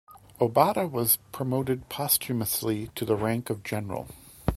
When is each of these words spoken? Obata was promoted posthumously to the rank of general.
Obata 0.39 0.89
was 0.89 1.19
promoted 1.31 1.87
posthumously 1.87 2.87
to 2.95 3.05
the 3.05 3.15
rank 3.15 3.51
of 3.51 3.61
general. 3.61 4.07